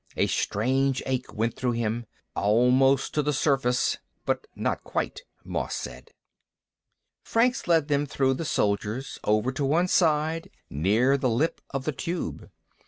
[0.17, 2.07] A strange ache went through him.
[2.35, 6.09] "Almost to the surface." "But not quite," Moss said.
[7.23, 11.91] Franks led them through the soldiers, over to one side, near the lip of the
[11.91, 12.49] Tube.